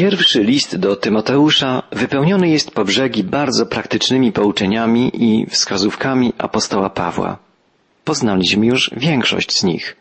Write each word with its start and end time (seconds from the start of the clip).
Pierwszy 0.00 0.42
list 0.42 0.76
do 0.76 0.96
Tymoteusza 0.96 1.82
wypełniony 1.92 2.48
jest 2.48 2.70
po 2.70 2.84
brzegi 2.84 3.24
bardzo 3.24 3.66
praktycznymi 3.66 4.32
pouczeniami 4.32 5.10
i 5.14 5.46
wskazówkami 5.46 6.32
apostoła 6.38 6.90
Pawła. 6.90 7.38
Poznaliśmy 8.04 8.66
już 8.66 8.90
większość 8.96 9.58
z 9.58 9.64
nich. 9.64 9.96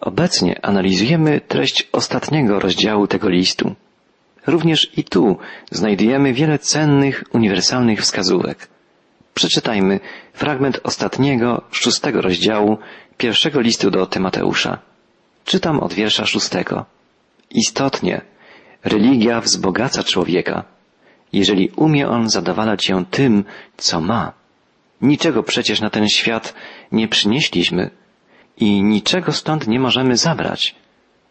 Obecnie 0.00 0.64
analizujemy 0.64 1.40
treść 1.40 1.88
ostatniego 1.92 2.60
rozdziału 2.60 3.06
tego 3.06 3.28
listu. 3.28 3.74
Również 4.46 4.98
i 4.98 5.04
tu 5.04 5.38
znajdujemy 5.70 6.32
wiele 6.32 6.58
cennych, 6.58 7.24
uniwersalnych 7.32 8.00
wskazówek. 8.00 8.68
Przeczytajmy 9.34 10.00
fragment 10.32 10.80
ostatniego, 10.82 11.62
szóstego 11.70 12.20
rozdziału 12.20 12.78
pierwszego 13.16 13.60
listu 13.60 13.90
do 13.90 14.06
Tymoteusza. 14.06 14.78
Czytam 15.44 15.80
od 15.80 15.92
wiersza 15.92 16.26
szóstego. 16.26 16.84
Istotnie, 17.50 18.20
religia 18.84 19.40
wzbogaca 19.40 20.02
człowieka, 20.02 20.64
jeżeli 21.32 21.70
umie 21.76 22.08
on 22.08 22.30
zadowalać 22.30 22.84
się 22.84 23.04
tym, 23.10 23.44
co 23.76 24.00
ma. 24.00 24.32
Niczego 25.02 25.42
przecież 25.42 25.80
na 25.80 25.90
ten 25.90 26.08
świat 26.08 26.54
nie 26.92 27.08
przynieśliśmy 27.08 27.90
i 28.56 28.82
niczego 28.82 29.32
stąd 29.32 29.66
nie 29.66 29.80
możemy 29.80 30.16
zabrać. 30.16 30.74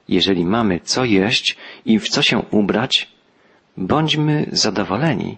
Jeżeli 0.09 0.45
mamy 0.45 0.79
co 0.83 1.05
jeść 1.05 1.57
i 1.85 1.99
w 1.99 2.09
co 2.09 2.21
się 2.21 2.37
ubrać, 2.51 3.07
bądźmy 3.77 4.45
zadowoleni. 4.51 5.37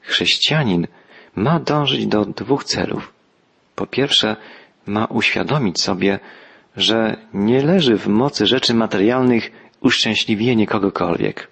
Chrześcijanin 0.00 0.86
ma 1.34 1.60
dążyć 1.60 2.06
do 2.06 2.24
dwóch 2.24 2.64
celów. 2.64 3.12
Po 3.74 3.86
pierwsze, 3.86 4.36
ma 4.86 5.04
uświadomić 5.04 5.80
sobie, 5.80 6.18
że 6.76 7.16
nie 7.34 7.62
leży 7.62 7.96
w 7.96 8.06
mocy 8.06 8.46
rzeczy 8.46 8.74
materialnych 8.74 9.50
uszczęśliwienie 9.80 10.66
kogokolwiek. 10.66 11.48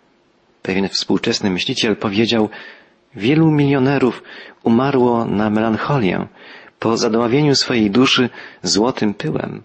Pewien 0.62 0.88
współczesny 0.88 1.50
myśliciel 1.50 1.96
powiedział, 1.96 2.48
wielu 3.14 3.50
milionerów 3.50 4.22
umarło 4.62 5.24
na 5.24 5.50
melancholię 5.50 6.26
po 6.78 6.96
zadławieniu 6.96 7.54
swojej 7.54 7.90
duszy 7.90 8.30
złotym 8.62 9.14
pyłem. 9.14 9.62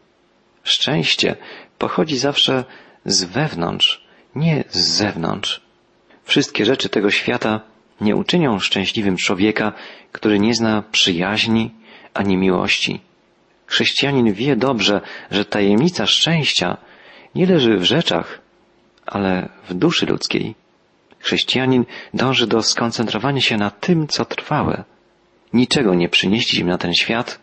Szczęście 0.64 1.36
pochodzi 1.78 2.18
zawsze 2.18 2.64
z 3.06 3.24
wewnątrz, 3.24 4.06
nie 4.36 4.64
z 4.70 4.80
zewnątrz. 4.80 5.62
Wszystkie 6.24 6.66
rzeczy 6.66 6.90
tego 6.90 7.12
świata 7.12 7.62
nie 8.02 8.16
uczynią 8.16 8.60
szczęśliwym 8.60 9.18
człowieka, 9.18 9.74
który 10.12 10.40
nie 10.40 10.56
zna 10.56 10.84
przyjaźni 10.92 11.72
ani 12.14 12.38
miłości. 12.38 13.02
Chrześcijanin 13.66 14.34
wie 14.34 14.56
dobrze, 14.56 15.02
że 15.32 15.46
tajemnica 15.46 16.06
szczęścia 16.06 16.78
nie 17.36 17.46
leży 17.46 17.78
w 17.78 17.84
rzeczach, 17.84 18.41
ale 19.12 19.50
w 19.70 19.74
duszy 19.74 20.06
ludzkiej. 20.06 20.56
Chrześcijanin 21.20 21.86
dąży 22.14 22.48
do 22.48 22.64
skoncentrowania 22.64 23.42
się 23.42 23.58
na 23.58 23.72
tym, 23.72 24.08
co 24.08 24.26
trwałe. 24.26 24.84
Niczego 25.54 25.94
nie 25.94 26.10
przynieśliśmy 26.10 26.70
na 26.70 26.78
ten 26.78 26.94
świat 26.94 27.40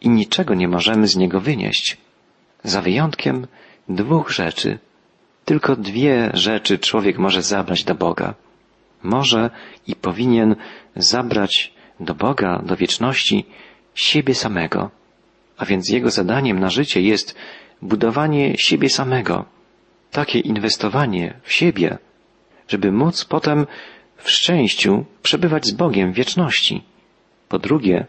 i 0.00 0.08
niczego 0.08 0.54
nie 0.54 0.68
możemy 0.68 1.08
z 1.08 1.16
niego 1.16 1.40
wynieść. 1.40 1.96
Za 2.64 2.82
wyjątkiem 2.82 3.46
dwóch 3.88 4.30
rzeczy. 4.30 4.78
Tylko 5.44 5.76
dwie 5.76 6.30
rzeczy 6.34 6.78
człowiek 6.78 7.18
może 7.18 7.42
zabrać 7.42 7.84
do 7.84 7.94
Boga. 7.94 8.34
Może 9.02 9.50
i 9.86 9.96
powinien 9.96 10.56
zabrać 10.96 11.72
do 12.00 12.14
Boga, 12.14 12.62
do 12.64 12.76
wieczności 12.76 13.46
siebie 13.94 14.34
samego. 14.34 14.90
A 15.56 15.64
więc 15.64 15.88
jego 15.88 16.10
zadaniem 16.10 16.58
na 16.58 16.70
życie 16.70 17.00
jest 17.00 17.34
budowanie 17.82 18.54
siebie 18.58 18.90
samego, 18.90 19.44
takie 20.10 20.38
inwestowanie 20.38 21.34
w 21.42 21.52
siebie, 21.52 21.98
żeby 22.68 22.92
móc 22.92 23.24
potem 23.24 23.66
w 24.16 24.30
szczęściu 24.30 25.04
przebywać 25.22 25.66
z 25.66 25.70
Bogiem 25.70 26.12
w 26.12 26.16
wieczności. 26.16 26.82
Po 27.48 27.58
drugie, 27.58 28.06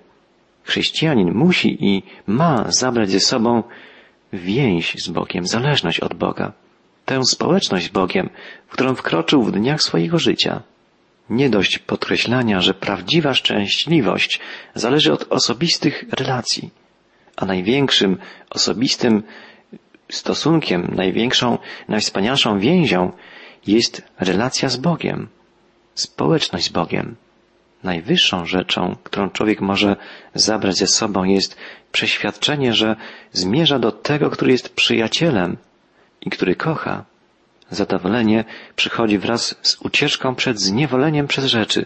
chrześcijanin 0.63 1.33
musi 1.33 1.85
i 1.85 2.03
ma 2.27 2.65
zabrać 2.71 3.09
ze 3.09 3.19
sobą 3.19 3.63
więź 4.33 4.95
z 5.03 5.09
Bogiem, 5.09 5.47
zależność 5.47 5.99
od 5.99 6.13
Boga, 6.13 6.53
tę 7.05 7.25
społeczność 7.25 7.85
z 7.85 7.89
Bogiem, 7.89 8.29
w 8.67 8.71
którą 8.71 8.95
wkroczył 8.95 9.43
w 9.43 9.51
dniach 9.51 9.81
swojego 9.81 10.19
życia. 10.19 10.61
Nie 11.29 11.49
dość 11.49 11.79
podkreślania, 11.79 12.61
że 12.61 12.73
prawdziwa 12.73 13.33
szczęśliwość 13.33 14.39
zależy 14.75 15.13
od 15.13 15.25
osobistych 15.29 16.05
relacji, 16.11 16.69
a 17.35 17.45
największym 17.45 18.17
osobistym 18.49 19.23
stosunkiem, 20.09 20.93
największą, 20.95 21.57
najwspanialszą 21.87 22.59
więzią 22.59 23.11
jest 23.67 24.01
relacja 24.19 24.69
z 24.69 24.77
Bogiem, 24.77 25.27
społeczność 25.95 26.65
z 26.65 26.69
Bogiem. 26.69 27.15
Najwyższą 27.83 28.45
rzeczą, 28.45 28.95
którą 29.03 29.29
człowiek 29.29 29.61
może 29.61 29.95
zabrać 30.33 30.75
ze 30.75 30.87
sobą 30.87 31.23
jest 31.23 31.57
przeświadczenie, 31.91 32.73
że 32.73 32.95
zmierza 33.31 33.79
do 33.79 33.91
tego, 33.91 34.29
który 34.29 34.51
jest 34.51 34.75
przyjacielem 34.75 35.57
i 36.21 36.29
który 36.29 36.55
kocha. 36.55 37.05
Zadowolenie 37.69 38.45
przychodzi 38.75 39.17
wraz 39.17 39.55
z 39.61 39.77
ucieczką 39.81 40.35
przed 40.35 40.59
zniewoleniem 40.59 41.27
przez 41.27 41.45
rzeczy, 41.45 41.85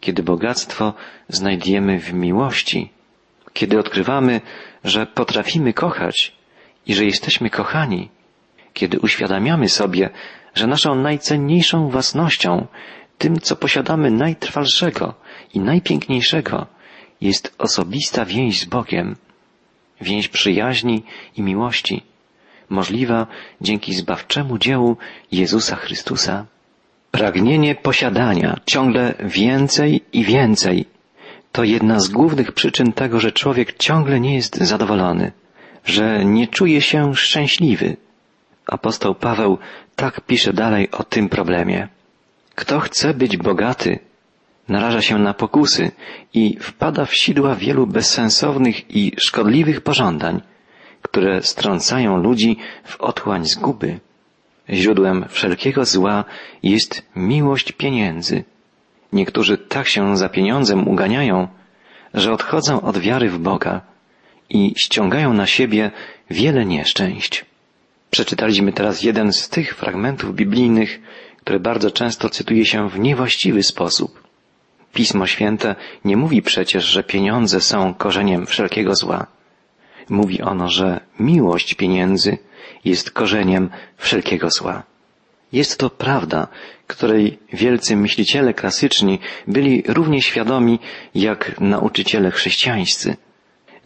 kiedy 0.00 0.22
bogactwo 0.22 0.94
znajdujemy 1.28 2.00
w 2.00 2.12
miłości, 2.12 2.90
kiedy 3.52 3.78
odkrywamy, 3.78 4.40
że 4.84 5.06
potrafimy 5.06 5.72
kochać 5.72 6.35
i 6.86 6.94
że 6.94 7.04
jesteśmy 7.04 7.50
kochani, 7.50 8.08
kiedy 8.74 9.00
uświadamiamy 9.00 9.68
sobie, 9.68 10.10
że 10.54 10.66
naszą 10.66 10.94
najcenniejszą 10.94 11.88
własnością, 11.88 12.66
tym, 13.18 13.40
co 13.40 13.56
posiadamy 13.56 14.10
najtrwalszego 14.10 15.14
i 15.54 15.60
najpiękniejszego, 15.60 16.66
jest 17.20 17.54
osobista 17.58 18.24
więź 18.24 18.60
z 18.60 18.64
Bogiem, 18.64 19.16
więź 20.00 20.28
przyjaźni 20.28 21.02
i 21.36 21.42
miłości, 21.42 22.02
możliwa 22.68 23.26
dzięki 23.60 23.94
zbawczemu 23.94 24.58
dziełu 24.58 24.96
Jezusa 25.32 25.76
Chrystusa. 25.76 26.46
Pragnienie 27.10 27.74
posiadania 27.74 28.60
ciągle 28.66 29.14
więcej 29.20 30.00
i 30.12 30.24
więcej 30.24 30.84
to 31.52 31.64
jedna 31.64 32.00
z 32.00 32.08
głównych 32.08 32.52
przyczyn 32.52 32.92
tego, 32.92 33.20
że 33.20 33.32
człowiek 33.32 33.76
ciągle 33.78 34.20
nie 34.20 34.34
jest 34.34 34.56
zadowolony 34.56 35.32
że 35.86 36.24
nie 36.24 36.48
czuje 36.48 36.82
się 36.82 37.14
szczęśliwy. 37.14 37.96
Apostoł 38.66 39.14
Paweł 39.14 39.58
tak 39.96 40.20
pisze 40.20 40.52
dalej 40.52 40.90
o 40.90 41.04
tym 41.04 41.28
problemie. 41.28 41.88
Kto 42.54 42.80
chce 42.80 43.14
być 43.14 43.36
bogaty, 43.36 43.98
naraża 44.68 45.02
się 45.02 45.18
na 45.18 45.34
pokusy 45.34 45.90
i 46.34 46.56
wpada 46.60 47.04
w 47.04 47.14
sidła 47.14 47.54
wielu 47.54 47.86
bezsensownych 47.86 48.96
i 48.96 49.12
szkodliwych 49.18 49.80
pożądań, 49.80 50.42
które 51.02 51.42
strącają 51.42 52.16
ludzi 52.16 52.56
w 52.84 53.00
otchłań 53.00 53.44
zguby. 53.44 54.00
Źródłem 54.70 55.24
wszelkiego 55.28 55.84
zła 55.84 56.24
jest 56.62 57.06
miłość 57.16 57.72
pieniędzy. 57.72 58.44
Niektórzy 59.12 59.58
tak 59.58 59.88
się 59.88 60.16
za 60.16 60.28
pieniądzem 60.28 60.88
uganiają, 60.88 61.48
że 62.14 62.32
odchodzą 62.32 62.80
od 62.80 62.98
wiary 62.98 63.30
w 63.30 63.38
Boga 63.38 63.95
i 64.50 64.74
ściągają 64.76 65.32
na 65.32 65.46
siebie 65.46 65.90
wiele 66.30 66.64
nieszczęść. 66.64 67.44
Przeczytaliśmy 68.10 68.72
teraz 68.72 69.02
jeden 69.02 69.32
z 69.32 69.48
tych 69.48 69.76
fragmentów 69.76 70.34
biblijnych, 70.34 71.00
które 71.40 71.60
bardzo 71.60 71.90
często 71.90 72.28
cytuje 72.28 72.66
się 72.66 72.88
w 72.88 72.98
niewłaściwy 72.98 73.62
sposób. 73.62 74.22
Pismo 74.92 75.26
Święte 75.26 75.74
nie 76.04 76.16
mówi 76.16 76.42
przecież, 76.42 76.84
że 76.84 77.04
pieniądze 77.04 77.60
są 77.60 77.94
korzeniem 77.94 78.46
wszelkiego 78.46 78.94
zła. 78.94 79.26
Mówi 80.08 80.42
ono, 80.42 80.68
że 80.68 81.00
miłość 81.20 81.74
pieniędzy 81.74 82.38
jest 82.84 83.10
korzeniem 83.10 83.70
wszelkiego 83.96 84.50
zła. 84.50 84.82
Jest 85.52 85.78
to 85.78 85.90
prawda, 85.90 86.48
której 86.86 87.38
wielcy 87.52 87.96
myśliciele 87.96 88.54
klasyczni 88.54 89.18
byli 89.48 89.82
równie 89.86 90.22
świadomi 90.22 90.78
jak 91.14 91.60
nauczyciele 91.60 92.30
chrześcijańscy. 92.30 93.16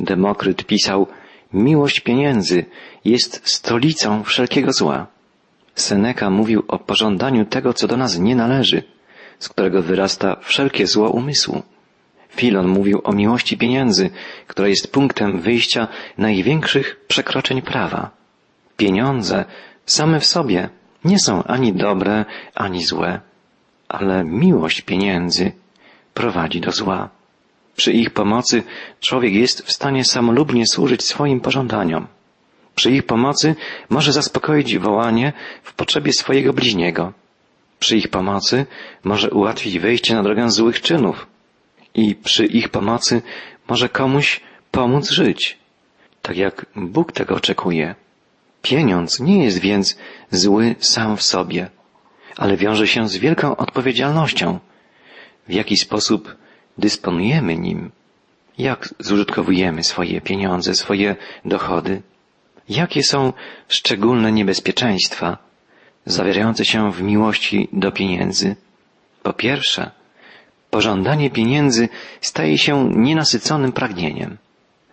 Demokryt 0.00 0.64
pisał, 0.64 1.06
miłość 1.52 2.00
pieniędzy 2.00 2.64
jest 3.04 3.48
stolicą 3.48 4.22
wszelkiego 4.24 4.72
zła. 4.72 5.06
Seneca 5.74 6.30
mówił 6.30 6.62
o 6.68 6.78
pożądaniu 6.78 7.44
tego, 7.44 7.74
co 7.74 7.88
do 7.88 7.96
nas 7.96 8.18
nie 8.18 8.36
należy, 8.36 8.82
z 9.38 9.48
którego 9.48 9.82
wyrasta 9.82 10.36
wszelkie 10.40 10.86
zło 10.86 11.10
umysłu. 11.10 11.62
Filon 12.28 12.68
mówił 12.68 13.00
o 13.04 13.12
miłości 13.12 13.58
pieniędzy, 13.58 14.10
która 14.46 14.68
jest 14.68 14.92
punktem 14.92 15.40
wyjścia 15.40 15.88
największych 16.18 17.00
przekroczeń 17.08 17.62
prawa. 17.62 18.10
Pieniądze 18.76 19.44
same 19.86 20.20
w 20.20 20.26
sobie 20.26 20.68
nie 21.04 21.18
są 21.18 21.42
ani 21.42 21.72
dobre, 21.72 22.24
ani 22.54 22.84
złe, 22.84 23.20
ale 23.88 24.24
miłość 24.24 24.80
pieniędzy 24.80 25.52
prowadzi 26.14 26.60
do 26.60 26.72
zła. 26.72 27.19
Przy 27.80 27.92
ich 27.92 28.10
pomocy 28.10 28.62
człowiek 29.00 29.32
jest 29.32 29.62
w 29.62 29.72
stanie 29.72 30.04
samolubnie 30.04 30.66
służyć 30.66 31.04
swoim 31.04 31.40
pożądaniom. 31.40 32.06
Przy 32.74 32.90
ich 32.90 33.02
pomocy 33.02 33.54
może 33.88 34.12
zaspokoić 34.12 34.78
wołanie 34.78 35.32
w 35.62 35.72
potrzebie 35.74 36.12
swojego 36.12 36.52
bliźniego. 36.52 37.12
Przy 37.78 37.96
ich 37.96 38.08
pomocy 38.08 38.66
może 39.04 39.30
ułatwić 39.30 39.78
wejście 39.78 40.14
na 40.14 40.22
drogę 40.22 40.50
złych 40.50 40.80
czynów 40.80 41.26
i 41.94 42.14
przy 42.14 42.46
ich 42.46 42.68
pomocy 42.68 43.22
może 43.68 43.88
komuś 43.88 44.40
pomóc 44.70 45.10
żyć, 45.10 45.58
tak 46.22 46.36
jak 46.36 46.66
Bóg 46.76 47.12
tego 47.12 47.34
oczekuje. 47.34 47.94
Pieniądz 48.62 49.20
nie 49.20 49.44
jest 49.44 49.58
więc 49.58 49.96
zły 50.30 50.74
sam 50.80 51.16
w 51.16 51.22
sobie, 51.22 51.70
ale 52.36 52.56
wiąże 52.56 52.86
się 52.86 53.08
z 53.08 53.16
wielką 53.16 53.56
odpowiedzialnością, 53.56 54.58
w 55.48 55.52
jaki 55.52 55.76
sposób 55.76 56.40
dysponujemy 56.84 57.56
nim, 57.66 57.90
jak 58.58 58.94
zużytkowujemy 58.98 59.80
swoje 59.84 60.20
pieniądze, 60.20 60.74
swoje 60.74 61.16
dochody, 61.44 62.02
jakie 62.68 63.02
są 63.02 63.32
szczególne 63.68 64.32
niebezpieczeństwa 64.32 65.50
zawierające 66.06 66.64
się 66.64 66.92
w 66.92 67.02
miłości 67.02 67.68
do 67.72 67.92
pieniędzy. 67.92 68.56
Po 69.22 69.32
pierwsze, 69.32 69.90
pożądanie 70.70 71.30
pieniędzy 71.30 71.88
staje 72.20 72.58
się 72.58 72.90
nienasyconym 72.96 73.72
pragnieniem. 73.72 74.38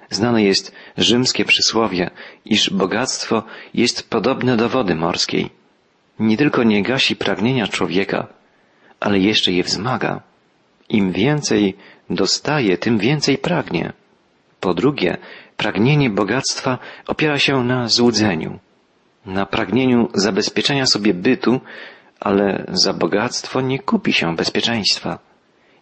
Znane 0.09 0.43
jest 0.43 0.71
rzymskie 0.97 1.45
przysłowie, 1.45 2.09
iż 2.45 2.69
bogactwo 2.69 3.43
jest 3.73 4.09
podobne 4.09 4.57
do 4.57 4.69
wody 4.69 4.95
morskiej. 4.95 5.49
Nie 6.19 6.37
tylko 6.37 6.63
nie 6.63 6.83
gasi 6.83 7.15
pragnienia 7.15 7.67
człowieka, 7.67 8.27
ale 8.99 9.19
jeszcze 9.19 9.51
je 9.51 9.63
wzmaga. 9.63 10.21
Im 10.89 11.11
więcej 11.11 11.75
dostaje, 12.09 12.77
tym 12.77 12.97
więcej 12.97 13.37
pragnie. 13.37 13.93
Po 14.59 14.73
drugie, 14.73 15.17
pragnienie 15.57 16.09
bogactwa 16.09 16.77
opiera 17.07 17.39
się 17.39 17.63
na 17.63 17.87
złudzeniu, 17.87 18.59
na 19.25 19.45
pragnieniu 19.45 20.09
zabezpieczenia 20.13 20.85
sobie 20.85 21.13
bytu, 21.13 21.61
ale 22.19 22.65
za 22.67 22.93
bogactwo 22.93 23.61
nie 23.61 23.79
kupi 23.79 24.13
się 24.13 24.35
bezpieczeństwa. 24.35 25.19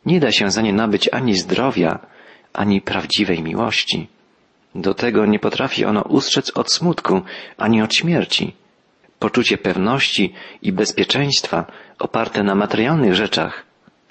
Nie 0.06 0.20
da 0.20 0.32
się 0.32 0.52
za 0.52 0.62
nie 0.62 0.74
nabyć 0.74 1.10
ani 1.12 1.36
zdrowia, 1.36 2.00
ani 2.54 2.82
prawdziwej 2.82 3.44
miłości. 3.44 4.08
Do 4.76 4.94
tego 4.94 5.26
nie 5.26 5.40
potrafi 5.40 5.86
ono 5.86 6.02
ustrzec 6.02 6.52
od 6.58 6.72
smutku, 6.72 7.22
ani 7.58 7.82
od 7.82 7.96
śmierci. 7.96 8.56
Poczucie 9.20 9.58
pewności 9.58 10.34
i 10.62 10.72
bezpieczeństwa 10.72 11.66
oparte 12.00 12.44
na 12.44 12.56
materialnych 12.56 13.16
rzeczach 13.16 13.66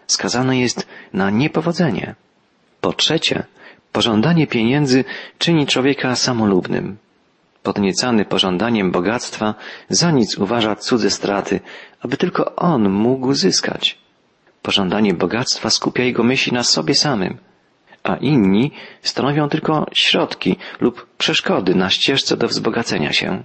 skazane 0.06 0.58
jest 0.58 0.86
na 1.12 1.30
niepowodzenie. 1.30 2.14
Po 2.80 2.92
trzecie, 2.92 3.44
pożądanie 3.92 4.46
pieniędzy 4.46 5.04
czyni 5.38 5.66
człowieka 5.66 6.16
samolubnym. 6.16 6.96
Podniecany 7.62 8.24
pożądaniem 8.24 8.90
bogactwa, 8.90 9.54
za 9.88 10.10
nic 10.10 10.38
uważa 10.38 10.76
cudze 10.76 11.10
straty, 11.10 11.60
aby 12.00 12.16
tylko 12.16 12.56
on 12.56 12.90
mógł 12.90 13.34
zyskać. 13.34 13.98
Pożądanie 14.62 15.14
bogactwa 15.14 15.70
skupia 15.70 16.02
jego 16.02 16.22
myśli 16.22 16.52
na 16.52 16.62
sobie 16.62 16.94
samym, 16.94 17.38
a 18.02 18.16
inni 18.16 18.72
stanowią 19.02 19.48
tylko 19.48 19.86
środki 19.92 20.56
lub 20.80 21.06
przeszkody 21.18 21.74
na 21.74 21.90
ścieżce 21.90 22.36
do 22.36 22.48
wzbogacenia 22.48 23.12
się. 23.12 23.42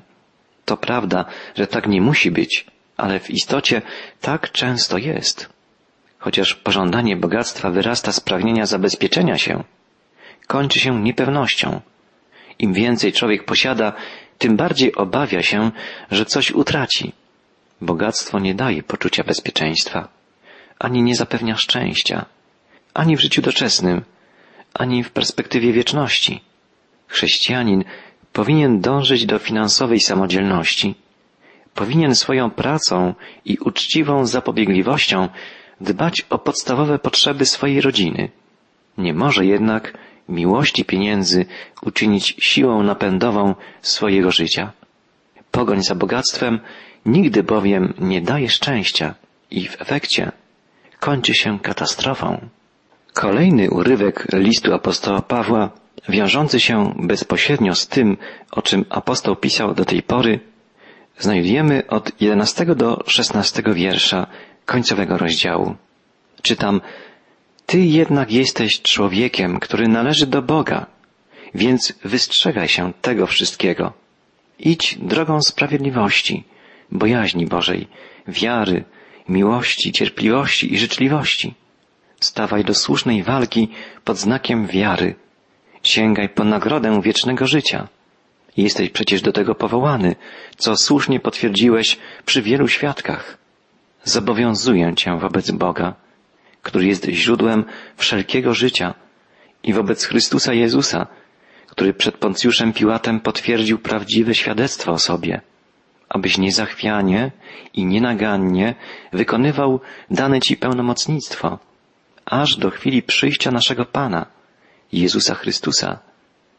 To 0.65 0.77
prawda, 0.77 1.25
że 1.55 1.67
tak 1.67 1.87
nie 1.87 2.01
musi 2.01 2.31
być, 2.31 2.65
ale 2.97 3.19
w 3.19 3.29
istocie 3.29 3.81
tak 4.21 4.51
często 4.51 4.97
jest. 4.97 5.49
Chociaż 6.19 6.55
pożądanie 6.55 7.15
bogactwa 7.15 7.69
wyrasta 7.69 8.11
z 8.11 8.19
pragnienia 8.19 8.65
zabezpieczenia 8.65 9.37
się, 9.37 9.63
kończy 10.47 10.79
się 10.79 11.01
niepewnością. 11.01 11.81
Im 12.59 12.73
więcej 12.73 13.13
człowiek 13.13 13.45
posiada, 13.45 13.93
tym 14.37 14.57
bardziej 14.57 14.95
obawia 14.95 15.41
się, 15.43 15.71
że 16.11 16.25
coś 16.25 16.51
utraci. 16.51 17.13
Bogactwo 17.81 18.39
nie 18.39 18.55
daje 18.55 18.83
poczucia 18.83 19.23
bezpieczeństwa, 19.23 20.07
ani 20.79 21.03
nie 21.03 21.15
zapewnia 21.15 21.57
szczęścia, 21.57 22.25
ani 22.93 23.17
w 23.17 23.21
życiu 23.21 23.41
doczesnym, 23.41 24.01
ani 24.73 25.03
w 25.03 25.11
perspektywie 25.11 25.73
wieczności. 25.73 26.41
Chrześcijanin 27.07 27.83
powinien 28.33 28.81
dążyć 28.81 29.25
do 29.25 29.39
finansowej 29.39 29.99
samodzielności, 29.99 30.95
powinien 31.75 32.15
swoją 32.15 32.51
pracą 32.51 33.13
i 33.45 33.57
uczciwą 33.57 34.25
zapobiegliwością 34.25 35.29
dbać 35.81 36.25
o 36.29 36.39
podstawowe 36.39 36.99
potrzeby 36.99 37.45
swojej 37.45 37.81
rodziny. 37.81 38.29
Nie 38.97 39.13
może 39.13 39.45
jednak 39.45 39.93
miłości 40.29 40.85
pieniędzy 40.85 41.45
uczynić 41.81 42.35
siłą 42.39 42.83
napędową 42.83 43.55
swojego 43.81 44.31
życia. 44.31 44.71
Pogoń 45.51 45.83
za 45.83 45.95
bogactwem 45.95 46.59
nigdy 47.05 47.43
bowiem 47.43 47.93
nie 47.99 48.21
daje 48.21 48.49
szczęścia 48.49 49.15
i 49.51 49.67
w 49.67 49.81
efekcie 49.81 50.31
kończy 50.99 51.33
się 51.33 51.59
katastrofą. 51.59 52.49
Kolejny 53.13 53.69
urywek 53.69 54.27
listu 54.33 54.73
apostoła 54.73 55.21
Pawła, 55.21 55.69
wiążący 56.09 56.59
się 56.59 56.93
bezpośrednio 56.99 57.75
z 57.75 57.87
tym, 57.87 58.17
o 58.51 58.61
czym 58.61 58.85
apostoł 58.89 59.35
pisał 59.35 59.73
do 59.73 59.85
tej 59.85 60.03
pory, 60.03 60.39
znajdujemy 61.17 61.87
od 61.87 62.21
11 62.21 62.65
do 62.65 63.03
16 63.07 63.63
wiersza 63.73 64.27
końcowego 64.69 65.17
rozdziału. 65.17 65.75
Czytam, 66.41 66.81
Ty 67.65 67.79
jednak 67.79 68.31
jesteś 68.31 68.81
człowiekiem, 68.81 69.59
który 69.59 69.87
należy 69.87 70.27
do 70.27 70.41
Boga, 70.41 70.85
więc 71.55 71.93
wystrzegaj 72.03 72.67
się 72.67 72.93
tego 73.01 73.27
wszystkiego. 73.27 73.93
Idź 74.59 74.97
drogą 75.01 75.41
sprawiedliwości, 75.41 76.43
bojaźni 76.91 77.45
Bożej, 77.45 77.87
wiary, 78.27 78.83
miłości, 79.29 79.91
cierpliwości 79.91 80.73
i 80.73 80.77
życzliwości. 80.77 81.53
Stawaj 82.19 82.63
do 82.63 82.73
słusznej 82.73 83.23
walki 83.23 83.67
pod 84.03 84.17
znakiem 84.17 84.67
wiary. 84.67 85.15
Sięgaj 85.83 86.29
po 86.29 86.43
nagrodę 86.43 87.01
wiecznego 87.01 87.47
życia. 87.47 87.87
Jesteś 88.57 88.89
przecież 88.89 89.21
do 89.21 89.31
tego 89.31 89.55
powołany, 89.55 90.15
co 90.57 90.75
słusznie 90.75 91.19
potwierdziłeś 91.19 91.97
przy 92.25 92.41
wielu 92.41 92.67
świadkach. 92.67 93.37
Zobowiązuję 94.03 94.95
Cię 94.95 95.19
wobec 95.19 95.51
Boga, 95.51 95.95
który 96.61 96.85
jest 96.85 97.05
źródłem 97.05 97.65
wszelkiego 97.97 98.53
życia 98.53 98.93
i 99.63 99.73
wobec 99.73 100.05
Chrystusa 100.05 100.53
Jezusa, 100.53 101.07
który 101.67 101.93
przed 101.93 102.17
Poncjuszem 102.17 102.73
Piłatem 102.73 103.19
potwierdził 103.19 103.79
prawdziwe 103.79 104.35
świadectwo 104.35 104.91
o 104.91 104.99
sobie, 104.99 105.41
abyś 106.09 106.37
niezachwianie 106.37 107.31
i 107.73 107.85
nienagannie 107.85 108.75
wykonywał 109.13 109.79
dane 110.11 110.39
Ci 110.39 110.57
pełnomocnictwo, 110.57 111.59
aż 112.25 112.57
do 112.57 112.69
chwili 112.69 113.01
przyjścia 113.01 113.51
naszego 113.51 113.85
Pana, 113.85 114.25
Jezusa 114.93 115.35
Chrystusa. 115.35 115.99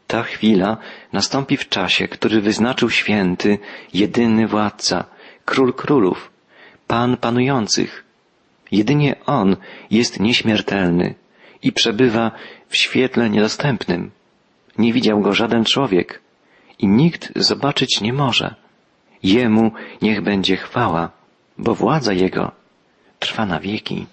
Ta 0.07 0.23
chwila 0.23 0.77
nastąpi 1.13 1.57
w 1.57 1.69
czasie, 1.69 2.07
który 2.07 2.41
wyznaczył 2.41 2.89
święty, 2.89 3.59
jedyny 3.93 4.47
władca, 4.47 5.05
król 5.45 5.73
królów, 5.73 6.31
Pan 6.91 7.17
panujących. 7.17 8.03
Jedynie 8.71 9.15
On 9.25 9.55
jest 9.91 10.19
nieśmiertelny 10.19 11.15
i 11.63 11.71
przebywa 11.71 12.31
w 12.69 12.75
świetle 12.75 13.29
niedostępnym. 13.29 14.11
Nie 14.77 14.93
widział 14.93 15.21
go 15.21 15.33
żaden 15.33 15.65
człowiek 15.65 16.21
i 16.79 16.87
nikt 16.87 17.31
zobaczyć 17.35 18.01
nie 18.01 18.13
może. 18.13 18.55
Jemu 19.23 19.71
niech 20.01 20.21
będzie 20.21 20.57
chwała, 20.57 21.09
bo 21.57 21.75
władza 21.75 22.13
Jego 22.13 22.51
trwa 23.19 23.45
na 23.45 23.59
wieki. 23.59 24.05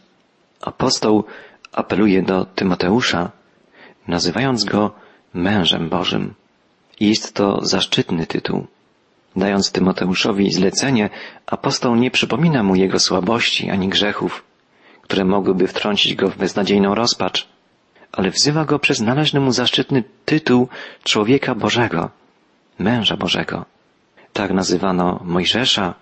Apostoł 0.61 1.25
apeluje 1.73 2.23
do 2.23 2.45
Tymoteusza, 2.45 3.31
nazywając 4.09 4.65
go 4.65 4.95
mężem 5.35 5.89
Bożym. 5.89 6.35
Jest 7.01 7.35
to 7.35 7.59
zaszczytny 7.63 8.27
tytuł. 8.27 8.67
Dając 9.37 9.73
Tymoteuszowi 9.73 10.53
zlecenie, 10.53 11.11
apostoł 11.47 11.97
nie 11.97 12.11
przypomina 12.11 12.63
mu 12.63 12.75
jego 12.75 12.99
słabości 12.99 13.71
ani 13.71 13.89
grzechów, 13.89 14.45
które 15.03 15.25
mogłyby 15.25 15.67
wtrącić 15.67 16.15
go 16.15 16.29
w 16.31 16.37
beznadziejną 16.37 16.95
rozpacz, 16.95 17.49
ale 18.13 18.31
wzywa 18.31 18.65
go 18.65 18.79
przez 18.79 19.01
należny 19.01 19.41
mu 19.41 19.53
zaszczytny 19.53 20.05
tytuł 20.25 20.69
człowieka 21.05 21.55
Bożego, 21.55 22.11
męża 22.79 23.17
Bożego. 23.17 23.65
Tak 24.33 24.51
nazywano 24.51 25.21
Mojżesza, 25.25 25.95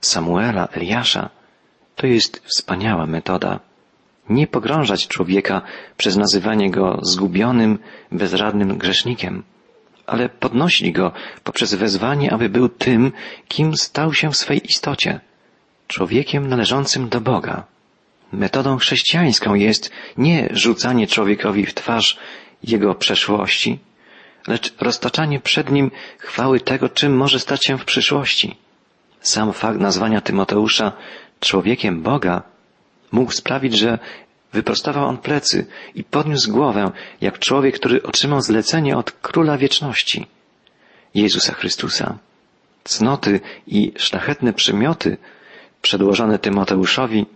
Samuela, 0.00 0.68
Eliasza. 0.72 1.30
To 1.96 2.06
jest 2.06 2.42
wspaniała 2.46 3.06
metoda 3.06 3.60
nie 4.30 4.46
pogrążać 4.46 5.08
człowieka 5.08 5.62
przez 5.96 6.16
nazywanie 6.16 6.70
go 6.70 6.98
zgubionym, 7.02 7.78
bezradnym 8.12 8.78
grzesznikiem, 8.78 9.42
ale 10.10 10.28
podnosić 10.28 10.90
go 10.92 11.12
poprzez 11.44 11.74
wezwanie, 11.74 12.32
aby 12.32 12.48
był 12.48 12.68
tym, 12.68 13.12
kim 13.48 13.76
stał 13.76 14.14
się 14.14 14.30
w 14.30 14.36
swej 14.36 14.66
istocie, 14.66 15.20
człowiekiem 15.88 16.48
należącym 16.48 17.08
do 17.08 17.20
Boga. 17.20 17.64
Metodą 18.32 18.76
chrześcijańską 18.78 19.54
jest 19.54 19.90
nie 20.16 20.48
rzucanie 20.50 21.06
człowiekowi 21.06 21.66
w 21.66 21.74
twarz 21.74 22.18
jego 22.62 22.94
przeszłości, 22.94 23.78
lecz 24.46 24.74
roztaczanie 24.80 25.40
przed 25.40 25.70
nim 25.70 25.90
chwały 26.18 26.60
tego, 26.60 26.88
czym 26.88 27.16
może 27.16 27.38
stać 27.38 27.66
się 27.66 27.78
w 27.78 27.84
przyszłości. 27.84 28.56
Sam 29.20 29.52
fakt 29.52 29.80
nazwania 29.80 30.20
Tymoteusza 30.20 30.92
człowiekiem 31.40 32.02
Boga, 32.02 32.42
mógł 33.12 33.32
sprawić, 33.32 33.78
że 33.78 33.98
wyprostował 34.52 35.04
on 35.08 35.18
plecy 35.18 35.66
i 35.94 36.04
podniósł 36.04 36.52
głowę, 36.52 36.90
jak 37.20 37.38
człowiek, 37.38 37.74
który 37.74 38.02
otrzymał 38.02 38.40
zlecenie 38.40 38.96
od 38.96 39.12
Króla 39.12 39.58
Wieczności, 39.58 40.26
Jezusa 41.14 41.54
Chrystusa. 41.54 42.18
Cnoty 42.84 43.40
i 43.66 43.92
szlachetne 43.96 44.52
przymioty 44.52 45.16
przedłożone 45.82 46.38
Tymoteuszowi 46.38 47.26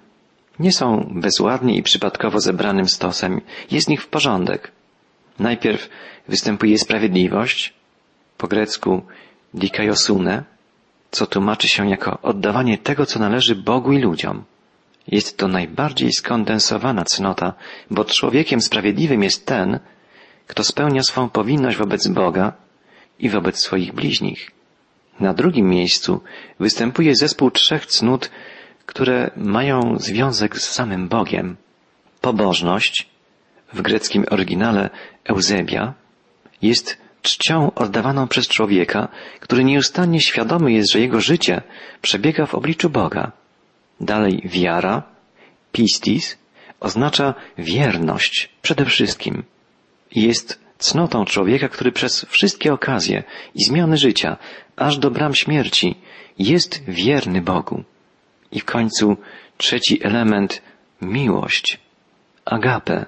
nie 0.59 0.73
są 0.73 1.12
bezładnie 1.14 1.76
i 1.76 1.83
przypadkowo 1.83 2.40
zebranym 2.40 2.88
stosem. 2.88 3.40
Jest 3.71 3.88
nich 3.88 4.02
w 4.02 4.09
porządek. 4.09 4.73
Najpierw 5.38 5.88
występuje 6.28 6.78
sprawiedliwość, 6.78 7.75
po 8.38 8.49
grecku 8.49 9.02
dikaiosune, 9.54 10.44
co 11.11 11.26
tłumaczy 11.26 11.68
się 11.68 11.90
jako 11.90 12.18
oddawanie 12.23 12.78
tego, 12.78 13.06
co 13.06 13.18
należy 13.18 13.54
Bogu 13.54 13.92
i 13.92 13.99
ludziom. 13.99 14.44
Jest 15.06 15.37
to 15.37 15.49
najbardziej 15.49 16.12
skondensowana 16.12 17.04
cnota, 17.04 17.52
bo 17.90 18.04
człowiekiem 18.04 18.61
sprawiedliwym 18.61 19.23
jest 19.23 19.46
ten, 19.46 19.78
kto 20.46 20.64
spełnia 20.64 21.02
swą 21.02 21.28
powinność 21.28 21.76
wobec 21.76 22.08
Boga 22.08 22.52
i 23.18 23.28
wobec 23.28 23.58
swoich 23.58 23.92
bliźnich. 23.92 24.50
Na 25.20 25.34
drugim 25.34 25.68
miejscu 25.68 26.20
występuje 26.61 27.16
zespół 27.16 27.50
trzech 27.50 27.87
cnót, 27.87 28.30
które 28.87 29.30
mają 29.37 29.99
związek 29.99 30.58
z 30.58 30.70
samym 30.70 31.08
Bogiem. 31.08 31.56
Pobożność, 32.20 33.08
w 33.73 33.82
greckim 33.82 34.25
oryginale 34.30 34.90
Eusebia, 35.25 35.94
jest 36.62 36.99
czcią 37.23 37.75
oddawaną 37.75 38.28
przez 38.28 38.49
człowieka, 38.49 39.08
który 39.40 39.64
nieustannie 39.64 40.20
świadomy 40.20 40.73
jest, 40.73 40.92
że 40.92 41.00
jego 41.00 41.20
życie 41.20 41.62
przebiega 42.02 42.46
w 42.46 42.54
obliczu 42.54 42.90
Boga. 42.90 43.32
Dalej 44.04 44.42
wiara, 44.44 45.02
pistis, 45.73 46.38
oznacza 46.80 47.34
wierność 47.58 48.50
przede 48.62 48.84
wszystkim. 48.84 49.44
Jest 50.14 50.61
cnotą 50.78 51.25
człowieka, 51.25 51.68
który 51.68 51.92
przez 51.92 52.25
wszystkie 52.25 52.73
okazje 52.73 53.23
i 53.54 53.64
zmiany 53.64 53.96
życia, 53.96 54.37
aż 54.76 54.99
do 54.99 55.11
bram 55.11 55.34
śmierci, 55.34 55.94
jest 56.38 56.84
wierny 56.88 57.40
Bogu. 57.42 57.84
I 58.52 58.61
w 58.61 58.64
końcu 58.64 59.16
trzeci 59.56 60.06
element, 60.06 60.62
miłość, 61.02 61.78
agape. 62.44 63.06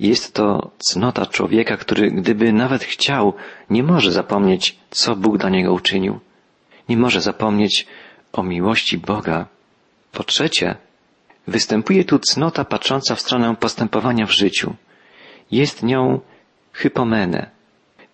Jest 0.00 0.34
to 0.34 0.70
cnota 0.78 1.26
człowieka, 1.26 1.76
który 1.76 2.10
gdyby 2.10 2.52
nawet 2.52 2.84
chciał, 2.84 3.34
nie 3.70 3.82
może 3.82 4.12
zapomnieć, 4.12 4.78
co 4.90 5.16
Bóg 5.16 5.38
dla 5.38 5.50
niego 5.50 5.72
uczynił. 5.72 6.20
Nie 6.88 6.96
może 6.96 7.20
zapomnieć 7.20 7.86
o 8.32 8.42
miłości 8.42 8.98
Boga. 8.98 9.57
Po 10.12 10.24
trzecie, 10.24 10.76
występuje 11.46 12.04
tu 12.04 12.18
cnota 12.18 12.64
patrząca 12.64 13.14
w 13.14 13.20
stronę 13.20 13.56
postępowania 13.56 14.26
w 14.26 14.30
życiu. 14.30 14.74
Jest 15.50 15.82
nią 15.82 16.20
hypomene. 16.72 17.50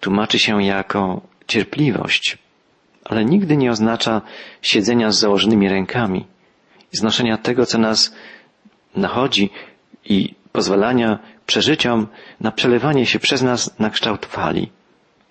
Tłumaczy 0.00 0.38
się 0.38 0.62
jako 0.62 1.20
cierpliwość, 1.46 2.38
ale 3.04 3.24
nigdy 3.24 3.56
nie 3.56 3.70
oznacza 3.70 4.22
siedzenia 4.62 5.10
z 5.10 5.18
założonymi 5.18 5.68
rękami, 5.68 6.26
znoszenia 6.92 7.36
tego, 7.38 7.66
co 7.66 7.78
nas 7.78 8.14
nachodzi 8.96 9.50
i 10.04 10.34
pozwalania 10.52 11.18
przeżyciom 11.46 12.06
na 12.40 12.52
przelewanie 12.52 13.06
się 13.06 13.18
przez 13.18 13.42
nas 13.42 13.78
na 13.78 13.90
kształt 13.90 14.26
fali. 14.26 14.70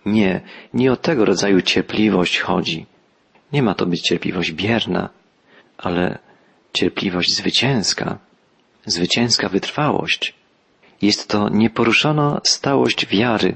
Nie, 0.06 0.42
nie 0.74 0.92
o 0.92 0.96
tego 0.96 1.26
rodzaju 1.26 1.62
cierpliwość 1.62 2.40
chodzi. 2.40 2.86
Nie 3.54 3.64
ma 3.64 3.74
to 3.74 3.86
być 3.86 4.02
cierpliwość 4.02 4.52
bierna, 4.52 5.10
ale 5.78 6.20
cierpliwość 6.74 7.36
zwycięska, 7.36 8.18
zwycięska 8.86 9.50
wytrwałość. 9.50 10.34
Jest 11.02 11.28
to 11.28 11.50
nieporuszona 11.50 12.42
stałość 12.44 13.08
wiary 13.08 13.56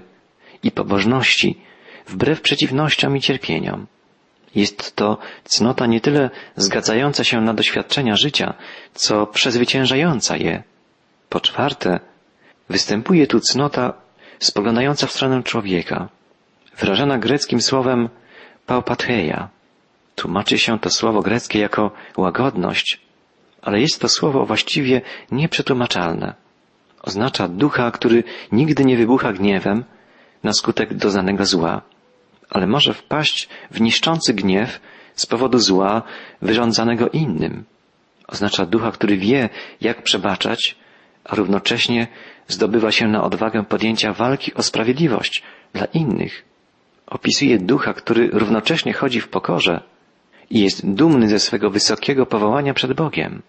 i 0.64 0.72
pobożności 0.72 1.62
wbrew 2.08 2.42
przeciwnościom 2.42 3.18
i 3.18 3.22
cierpieniom. 3.22 3.88
Jest 4.56 4.96
to 4.96 5.18
cnota 5.44 5.86
nie 5.86 6.02
tyle 6.02 6.30
zgadzająca 6.56 7.24
się 7.24 7.42
na 7.42 7.54
doświadczenia 7.54 8.16
życia, 8.16 8.54
co 8.94 9.28
przezwyciężająca 9.28 10.38
je. 10.38 10.64
Po 11.30 11.40
czwarte, 11.40 12.00
występuje 12.70 13.28
tu 13.28 13.40
cnota 13.40 13.94
spoglądająca 14.40 15.08
w 15.08 15.12
stronę 15.12 15.44
człowieka, 15.44 16.10
wyrażana 16.78 17.18
greckim 17.18 17.62
słowem 17.62 18.10
paupatheia. 18.66 19.50
Tłumaczy 20.16 20.58
się 20.58 20.80
to 20.80 20.90
słowo 20.90 21.22
greckie 21.22 21.60
jako 21.60 21.92
łagodność, 22.18 23.07
ale 23.62 23.82
jest 23.82 24.02
to 24.02 24.10
słowo 24.10 24.46
właściwie 24.46 25.02
nieprzetłumaczalne. 25.32 26.34
Oznacza 27.02 27.48
ducha, 27.48 27.92
który 27.92 28.24
nigdy 28.52 28.86
nie 28.86 28.98
wybucha 28.98 29.34
gniewem 29.34 29.84
na 30.44 30.54
skutek 30.54 30.94
doznanego 30.94 31.46
zła, 31.46 31.82
ale 32.50 32.68
może 32.68 32.94
wpaść 32.94 33.50
w 33.72 33.82
niszczący 33.82 34.34
gniew 34.34 34.80
z 35.16 35.26
powodu 35.26 35.60
zła 35.60 36.02
wyrządzanego 36.42 37.10
innym. 37.10 37.64
Oznacza 38.28 38.66
ducha, 38.66 38.92
który 38.92 39.18
wie, 39.18 39.50
jak 39.82 40.04
przebaczać, 40.04 40.76
a 41.24 41.36
równocześnie 41.36 42.08
zdobywa 42.48 42.92
się 42.92 43.08
na 43.08 43.24
odwagę 43.24 43.64
podjęcia 43.64 44.14
walki 44.14 44.54
o 44.54 44.64
sprawiedliwość 44.64 45.44
dla 45.74 45.86
innych. 45.86 46.46
Opisuje 47.08 47.60
ducha, 47.60 47.94
który 47.94 48.30
równocześnie 48.34 48.94
chodzi 48.94 49.22
w 49.22 49.28
pokorze 49.28 49.82
i 50.50 50.60
jest 50.60 50.94
dumny 50.94 51.30
ze 51.30 51.40
swego 51.40 51.70
wysokiego 51.70 52.26
powołania 52.26 52.74
przed 52.74 52.94
Bogiem. 52.94 53.42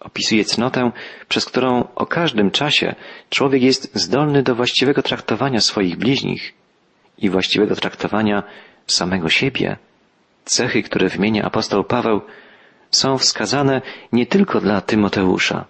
Opisuje 0.00 0.44
cnotę, 0.44 0.92
przez 1.28 1.44
którą 1.44 1.84
o 1.94 2.06
każdym 2.06 2.50
czasie 2.50 2.94
człowiek 3.30 3.62
jest 3.62 3.90
zdolny 3.94 4.42
do 4.42 4.54
właściwego 4.54 5.02
traktowania 5.02 5.60
swoich 5.60 5.96
bliźnich 5.96 6.54
i 7.18 7.30
właściwego 7.30 7.76
traktowania 7.76 8.42
samego 8.86 9.28
siebie. 9.28 9.76
Cechy, 10.44 10.82
które 10.82 11.08
wymienia 11.08 11.44
apostoł 11.44 11.84
Paweł, 11.84 12.20
są 12.90 13.18
wskazane 13.18 13.82
nie 14.12 14.26
tylko 14.26 14.60
dla 14.60 14.80
Tymoteusza. 14.80 15.64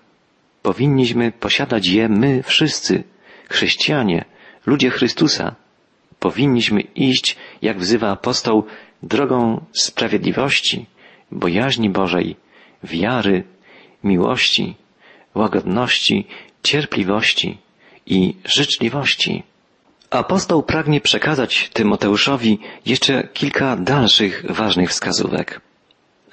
Powinniśmy 0.62 1.32
posiadać 1.32 1.86
je 1.86 2.08
my 2.08 2.42
wszyscy, 2.42 3.04
chrześcijanie, 3.48 4.24
ludzie 4.66 4.90
Chrystusa. 4.90 5.54
Powinniśmy 6.18 6.80
iść, 6.80 7.36
jak 7.62 7.78
wzywa 7.78 8.10
apostoł, 8.10 8.66
drogą 9.02 9.64
sprawiedliwości, 9.72 10.86
bojaźni 11.32 11.90
Bożej, 11.90 12.36
wiary, 12.84 13.44
miłości, 14.04 14.74
łagodności, 15.34 16.26
cierpliwości 16.62 17.58
i 18.06 18.34
życzliwości. 18.44 19.42
Apostoł 20.10 20.62
pragnie 20.62 21.00
przekazać 21.00 21.70
Tymoteuszowi 21.72 22.58
jeszcze 22.86 23.28
kilka 23.34 23.76
dalszych 23.76 24.44
ważnych 24.48 24.90
wskazówek. 24.90 25.60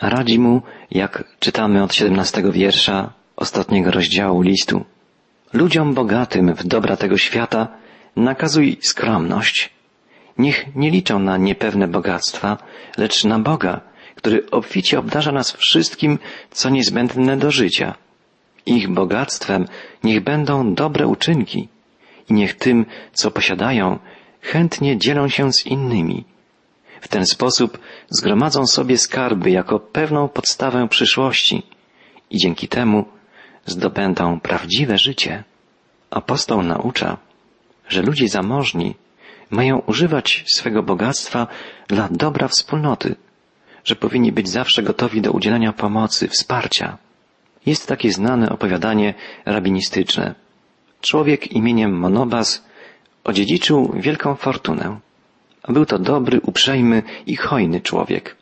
Radzi 0.02 0.40
mu, 0.40 0.62
jak 0.92 1.24
czytamy 1.40 1.84
od 1.84 1.94
17 1.94 2.44
wiersza 2.52 3.14
ostatniego 3.36 3.92
rozdziału 3.92 4.42
listu. 4.42 4.86
Ludziom 5.54 5.94
bogatym 5.94 6.54
w 6.54 6.64
dobra 6.64 6.98
tego 6.98 7.18
świata 7.18 7.68
nakazuj 8.16 8.78
skromność. 8.82 9.77
Niech 10.38 10.76
nie 10.76 10.92
liczą 10.92 11.20
na 11.20 11.38
niepewne 11.38 11.88
bogactwa, 11.88 12.58
lecz 12.98 13.24
na 13.24 13.40
Boga, 13.40 13.82
który 14.16 14.50
obficie 14.52 15.00
obdarza 15.00 15.32
nas 15.32 15.52
wszystkim, 15.52 16.20
co 16.52 16.70
niezbędne 16.70 17.38
do 17.38 17.52
życia. 17.52 17.96
Ich 18.66 18.90
bogactwem 18.90 19.68
niech 20.04 20.24
będą 20.24 20.74
dobre 20.74 21.08
uczynki 21.08 21.68
i 22.30 22.34
niech 22.34 22.54
tym, 22.54 22.86
co 23.14 23.32
posiadają, 23.32 24.00
chętnie 24.42 24.98
dzielą 24.98 25.28
się 25.28 25.54
z 25.54 25.66
innymi. 25.66 26.26
W 27.02 27.08
ten 27.08 27.26
sposób 27.26 27.80
zgromadzą 28.10 28.66
sobie 28.68 28.98
skarby 28.98 29.52
jako 29.52 29.80
pewną 29.80 30.28
podstawę 30.28 30.88
przyszłości 30.88 31.64
i 32.30 32.38
dzięki 32.38 32.68
temu 32.68 33.06
zdobędą 33.66 34.40
prawdziwe 34.40 34.98
życie. 34.98 35.44
Apostoł 36.10 36.64
naucza, 36.64 37.18
że 37.88 38.02
ludzie 38.02 38.28
zamożni 38.28 38.96
mają 39.50 39.80
używać 39.80 40.44
swego 40.48 40.84
bogactwa 40.84 41.48
dla 41.88 42.08
dobra 42.12 42.48
wspólnoty, 42.48 43.16
że 43.84 43.96
powinni 43.96 44.32
być 44.32 44.50
zawsze 44.50 44.84
gotowi 44.84 45.22
do 45.22 45.32
udzielenia 45.32 45.74
pomocy, 45.74 46.28
wsparcia. 46.28 46.98
Jest 47.66 47.88
takie 47.88 48.12
znane 48.12 48.50
opowiadanie 48.50 49.14
rabinistyczne. 49.46 50.36
Człowiek 51.02 51.52
imieniem 51.52 51.92
Monobas 51.92 52.66
odziedziczył 53.24 53.94
wielką 53.96 54.36
fortunę. 54.36 55.00
Był 55.68 55.86
to 55.86 56.00
dobry, 56.00 56.42
uprzejmy 56.42 57.04
i 57.26 57.36
hojny 57.36 57.82
człowiek. 57.82 58.36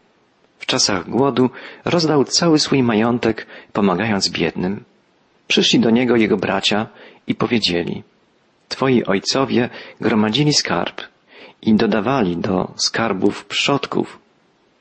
W 0.59 0.65
czasach 0.65 1.09
głodu 1.09 1.49
rozdał 1.85 2.25
cały 2.25 2.59
swój 2.59 2.83
majątek, 2.83 3.47
pomagając 3.73 4.29
biednym. 4.29 4.83
Przyszli 5.47 5.79
do 5.79 5.89
niego 5.89 6.15
jego 6.15 6.37
bracia 6.37 6.87
i 7.27 7.35
powiedzieli, 7.35 8.03
Twoi 8.69 9.03
ojcowie 9.03 9.69
gromadzili 10.01 10.53
skarb 10.53 11.01
i 11.61 11.73
dodawali 11.73 12.37
do 12.37 12.71
skarbów 12.75 13.45
przodków, 13.45 14.19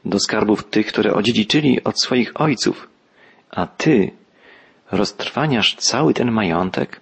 do 0.05 0.19
skarbów 0.19 0.65
tych, 0.65 0.87
które 0.87 1.15
odziedziczyli 1.15 1.85
od 1.85 2.01
swoich 2.01 2.41
ojców, 2.41 2.89
A 3.51 3.67
ty 3.67 4.11
roztrwaniasz 4.93 5.77
cały 5.77 6.15
ten 6.15 6.31
majątek? 6.31 7.01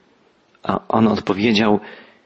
A 0.63 0.81
on 0.89 1.09
odpowiedział, 1.09 1.81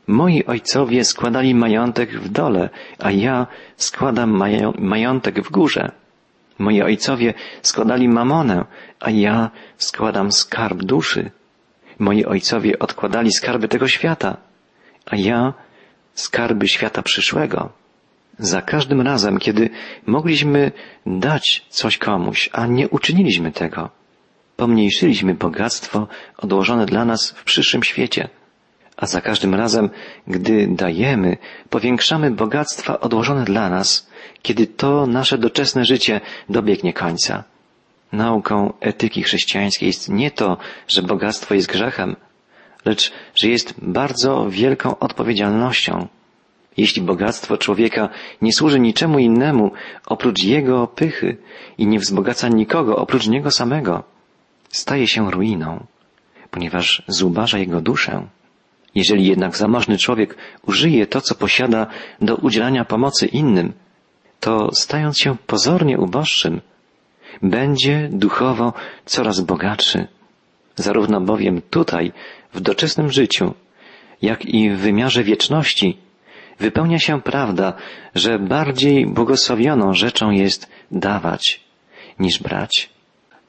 moi 0.06 0.44
ojcowie 0.44 1.04
składali 1.04 1.54
majątek 1.54 2.20
w 2.20 2.28
dole, 2.28 2.70
a 2.98 3.10
ja 3.10 3.46
składam 3.76 4.30
majątek 4.78 5.40
w 5.40 5.50
górze. 5.50 5.92
Moi 6.58 6.82
ojcowie 6.82 7.34
składali 7.62 8.08
mamonę, 8.08 8.64
a 9.00 9.10
ja 9.10 9.50
składam 9.78 10.32
skarb 10.32 10.82
duszy. 10.82 11.30
Moi 11.98 12.24
ojcowie 12.24 12.78
odkładali 12.78 13.32
skarby 13.32 13.68
tego 13.68 13.88
świata, 13.88 14.36
a 15.06 15.16
ja 15.16 15.54
skarby 16.14 16.68
świata 16.68 17.02
przyszłego. 17.02 17.72
Za 18.38 18.62
każdym 18.62 19.00
razem, 19.00 19.38
kiedy 19.38 19.70
mogliśmy 20.06 20.72
dać 21.06 21.66
coś 21.68 21.98
komuś, 21.98 22.50
a 22.52 22.66
nie 22.66 22.88
uczyniliśmy 22.88 23.52
tego, 23.52 23.90
pomniejszyliśmy 24.56 25.34
bogactwo 25.34 26.08
odłożone 26.36 26.86
dla 26.86 27.04
nas 27.04 27.30
w 27.30 27.44
przyszłym 27.44 27.82
świecie. 27.82 28.28
A 28.96 29.06
za 29.06 29.20
każdym 29.20 29.54
razem, 29.54 29.90
gdy 30.26 30.66
dajemy, 30.70 31.36
powiększamy 31.70 32.30
bogactwa 32.30 33.00
odłożone 33.00 33.44
dla 33.44 33.70
nas, 33.70 34.10
kiedy 34.42 34.66
to 34.66 35.06
nasze 35.06 35.38
doczesne 35.38 35.84
życie 35.84 36.20
dobiegnie 36.48 36.92
końca. 36.92 37.44
Nauką 38.12 38.72
etyki 38.80 39.22
chrześcijańskiej 39.22 39.86
jest 39.86 40.08
nie 40.08 40.30
to, 40.30 40.56
że 40.88 41.02
bogactwo 41.02 41.54
jest 41.54 41.68
grzechem, 41.68 42.16
lecz 42.84 43.12
że 43.34 43.48
jest 43.48 43.74
bardzo 43.82 44.50
wielką 44.50 44.98
odpowiedzialnością. 44.98 46.08
Jeśli 46.76 47.02
bogactwo 47.02 47.58
człowieka 47.58 48.08
nie 48.42 48.52
służy 48.52 48.80
niczemu 48.80 49.18
innemu 49.18 49.72
oprócz 50.06 50.42
jego 50.44 50.86
pychy 50.86 51.36
i 51.78 51.86
nie 51.86 51.98
wzbogaca 51.98 52.48
nikogo 52.48 52.96
oprócz 52.96 53.26
niego 53.26 53.50
samego, 53.50 54.04
staje 54.68 55.08
się 55.08 55.30
ruiną, 55.30 55.86
ponieważ 56.50 57.02
zubaża 57.08 57.58
jego 57.58 57.80
duszę. 57.80 58.26
Jeżeli 58.94 59.26
jednak 59.26 59.56
zamożny 59.56 59.98
człowiek 59.98 60.36
użyje 60.66 61.06
to, 61.06 61.20
co 61.20 61.34
posiada 61.34 61.86
do 62.20 62.36
udzielania 62.36 62.84
pomocy 62.84 63.26
innym, 63.26 63.72
to 64.40 64.70
stając 64.72 65.18
się 65.18 65.36
pozornie 65.46 65.98
uboższym, 65.98 66.60
będzie 67.42 68.08
duchowo 68.12 68.72
coraz 69.04 69.40
bogatszy. 69.40 70.06
Zarówno 70.76 71.20
bowiem 71.20 71.62
tutaj, 71.70 72.12
w 72.54 72.60
doczesnym 72.60 73.10
życiu, 73.10 73.54
jak 74.22 74.44
i 74.44 74.70
w 74.70 74.78
wymiarze 74.78 75.24
wieczności, 75.24 75.98
wypełnia 76.58 76.98
się 76.98 77.20
prawda, 77.20 77.72
że 78.14 78.38
bardziej 78.38 79.06
błogosławioną 79.06 79.94
rzeczą 79.94 80.30
jest 80.30 80.68
dawać 80.90 81.60
niż 82.18 82.42
brać. 82.42 82.90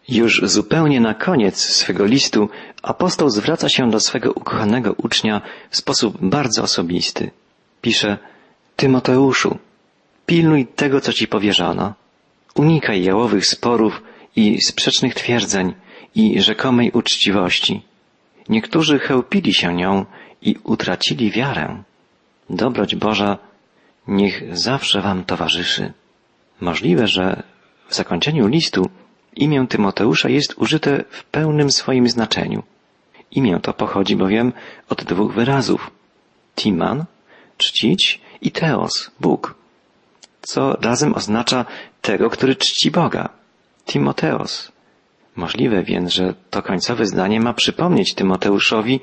Już 0.09 0.41
zupełnie 0.43 1.01
na 1.01 1.13
koniec 1.13 1.59
swego 1.59 2.05
listu 2.05 2.49
apostoł 2.83 3.29
zwraca 3.29 3.69
się 3.69 3.89
do 3.89 3.99
swego 3.99 4.31
ukochanego 4.31 4.93
ucznia 4.93 5.41
w 5.69 5.77
sposób 5.77 6.17
bardzo 6.21 6.63
osobisty. 6.63 7.31
Pisze, 7.81 8.17
Tymoteuszu, 8.75 9.57
pilnuj 10.25 10.67
tego, 10.67 11.01
co 11.01 11.13
ci 11.13 11.27
powierzono. 11.27 11.93
Unikaj 12.57 13.03
jałowych 13.03 13.45
sporów 13.45 14.01
i 14.35 14.61
sprzecznych 14.61 15.15
twierdzeń 15.15 15.73
i 16.15 16.41
rzekomej 16.41 16.91
uczciwości. 16.91 17.81
Niektórzy 18.49 18.99
chełpili 18.99 19.53
się 19.53 19.73
nią 19.73 20.05
i 20.41 20.55
utracili 20.63 21.31
wiarę. 21.31 21.83
Dobroć 22.49 22.95
Boża 22.95 23.37
niech 24.07 24.57
zawsze 24.57 25.01
wam 25.01 25.23
towarzyszy. 25.23 25.93
Możliwe, 26.61 27.07
że 27.07 27.43
w 27.89 27.95
zakończeniu 27.95 28.47
listu 28.47 28.89
Imię 29.35 29.65
Tymoteusza 29.69 30.29
jest 30.29 30.53
użyte 30.57 31.03
w 31.09 31.23
pełnym 31.23 31.71
swoim 31.71 32.09
znaczeniu. 32.09 32.63
Imię 33.31 33.59
to 33.61 33.73
pochodzi 33.73 34.15
bowiem 34.15 34.53
od 34.89 35.03
dwóch 35.03 35.33
wyrazów. 35.33 35.91
Timan, 36.55 37.05
czcić 37.57 38.21
i 38.41 38.51
Teos, 38.51 39.11
Bóg, 39.19 39.56
co 40.47 40.77
razem 40.81 41.13
oznacza 41.13 41.65
tego, 42.01 42.29
który 42.29 42.55
czci 42.55 42.91
Boga. 42.91 43.29
Timoteos. 43.85 44.71
Możliwe 45.35 45.83
więc, 45.83 46.13
że 46.13 46.33
to 46.49 46.61
końcowe 46.61 47.05
zdanie 47.05 47.39
ma 47.39 47.53
przypomnieć 47.53 48.13
Tymoteuszowi 48.13 48.99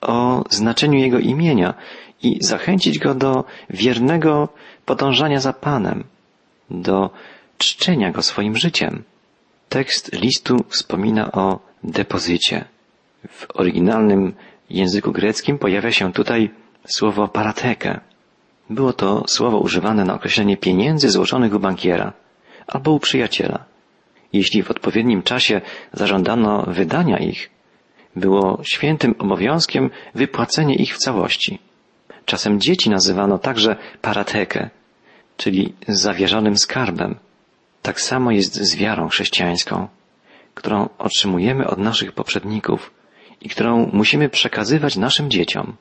o 0.00 0.44
znaczeniu 0.50 0.98
jego 0.98 1.18
imienia 1.18 1.74
i 2.22 2.38
zachęcić 2.40 2.98
go 2.98 3.14
do 3.14 3.44
wiernego 3.70 4.48
podążania 4.84 5.40
za 5.40 5.52
Panem, 5.52 6.04
do 6.70 7.10
czczenia 7.58 8.10
go 8.10 8.22
swoim 8.22 8.56
życiem. 8.56 9.02
Tekst 9.68 10.12
listu 10.12 10.56
wspomina 10.68 11.32
o 11.32 11.58
depozycie. 11.84 12.64
W 13.28 13.46
oryginalnym 13.54 14.34
języku 14.70 15.12
greckim 15.12 15.58
pojawia 15.58 15.92
się 15.92 16.12
tutaj 16.12 16.50
słowo 16.86 17.28
parateke. 17.28 18.00
Było 18.72 18.92
to 18.92 19.24
słowo 19.26 19.58
używane 19.58 20.04
na 20.04 20.14
określenie 20.14 20.56
pieniędzy 20.56 21.10
złożonych 21.10 21.54
u 21.54 21.58
bankiera 21.58 22.12
albo 22.66 22.92
u 22.92 23.00
przyjaciela. 23.00 23.64
Jeśli 24.32 24.62
w 24.62 24.70
odpowiednim 24.70 25.22
czasie 25.22 25.60
zażądano 25.92 26.64
wydania 26.68 27.18
ich, 27.18 27.50
było 28.16 28.60
świętym 28.64 29.14
obowiązkiem 29.18 29.90
wypłacenie 30.14 30.74
ich 30.74 30.94
w 30.94 30.98
całości. 30.98 31.58
Czasem 32.24 32.60
dzieci 32.60 32.90
nazywano 32.90 33.38
także 33.38 33.76
paratekę, 34.02 34.70
czyli 35.36 35.74
zawierzonym 35.88 36.56
skarbem. 36.56 37.14
Tak 37.82 38.00
samo 38.00 38.30
jest 38.30 38.54
z 38.54 38.76
wiarą 38.76 39.08
chrześcijańską, 39.08 39.88
którą 40.54 40.88
otrzymujemy 40.98 41.66
od 41.66 41.78
naszych 41.78 42.12
poprzedników 42.12 42.90
i 43.40 43.48
którą 43.48 43.90
musimy 43.92 44.28
przekazywać 44.28 44.96
naszym 44.96 45.30
dzieciom. 45.30 45.76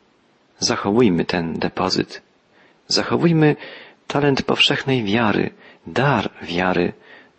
Zachowujmy 0.59 1.25
ten 1.25 1.59
depozyt. 1.59 2.30
Zachowujmy 2.87 3.55
talent 4.07 4.41
powszechnej 4.43 5.03
wiary, 5.03 5.49
dar 5.87 6.29
wiary 6.41 6.93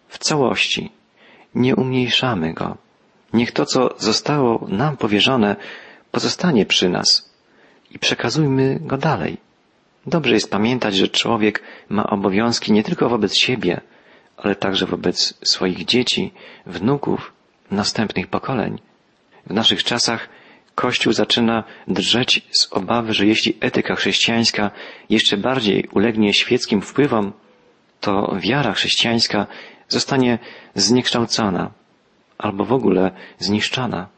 w 0.09 0.19
całości. 0.19 0.91
Nie 1.55 1.77
umniejszamy 1.77 2.55
go. 2.55 2.77
Niech 3.33 3.53
to, 3.53 3.67
co 3.67 3.95
zostało 3.99 4.67
nam 4.69 4.97
powierzone, 4.97 5.57
pozostanie 6.11 6.67
przy 6.67 6.89
nas 6.89 7.33
i 7.91 7.99
przekazujmy 7.99 8.79
go 8.81 8.97
dalej. 8.97 9.37
Dobrze 10.07 10.35
jest 10.35 10.51
pamiętać, 10.51 10.95
że 10.97 11.09
człowiek 11.09 11.63
ma 11.89 12.07
obowiązki 12.07 12.73
nie 12.73 12.83
tylko 12.83 13.09
wobec 13.09 13.35
siebie, 13.35 13.81
ale 14.37 14.55
także 14.55 14.87
wobec 14.87 15.35
swoich 15.49 15.85
dzieci, 15.85 16.33
wnuków, 16.67 17.33
następnych 17.71 18.27
pokoleń. 18.27 18.79
W 19.47 19.53
naszych 19.55 19.85
czasach 19.85 20.29
Kościół 20.75 21.13
zaczyna 21.13 21.65
drżeć 21.89 22.43
z 22.51 22.73
obawy, 22.73 23.15
że 23.15 23.27
jeśli 23.27 23.57
etyka 23.61 23.95
chrześcijańska 23.95 24.71
jeszcze 25.11 25.37
bardziej 25.37 25.89
ulegnie 25.93 26.35
świeckim 26.35 26.83
wpływom, 26.83 27.33
to 28.01 28.37
wiara 28.41 28.73
chrześcijańska 28.73 29.47
zostanie 29.89 30.39
zniekształcona 30.75 31.71
albo 32.39 32.65
w 32.65 32.73
ogóle 32.73 33.11
zniszczona. 33.39 34.09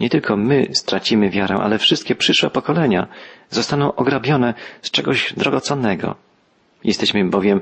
Nie 0.00 0.10
tylko 0.10 0.36
my 0.36 0.68
stracimy 0.72 1.30
wiarę, 1.30 1.56
ale 1.56 1.78
wszystkie 1.78 2.14
przyszłe 2.14 2.50
pokolenia 2.50 3.06
zostaną 3.50 3.94
ograbione 3.94 4.54
z 4.82 4.90
czegoś 4.90 5.32
drogocennego. 5.32 6.14
Jesteśmy 6.84 7.24
bowiem 7.24 7.60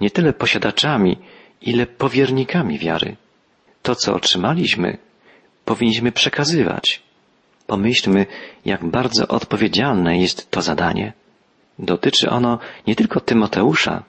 nie 0.00 0.10
tyle 0.10 0.32
posiadaczami, 0.32 1.18
ile 1.62 1.86
powiernikami 1.86 2.78
wiary. 2.78 3.16
To, 3.82 3.94
co 3.94 4.14
otrzymaliśmy, 4.14 4.98
powinniśmy 5.64 6.12
przekazywać. 6.12 7.03
Pomyślmy, 7.66 8.26
jak 8.64 8.84
bardzo 8.84 9.28
odpowiedzialne 9.28 10.18
jest 10.18 10.50
to 10.50 10.62
zadanie. 10.62 11.12
Dotyczy 11.78 12.30
ono 12.30 12.58
nie 12.86 12.96
tylko 12.96 13.20
Tymoteusza 13.20 14.02